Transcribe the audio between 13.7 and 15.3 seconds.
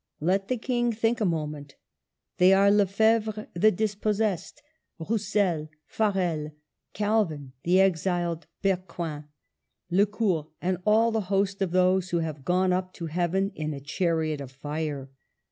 a chariot of fire.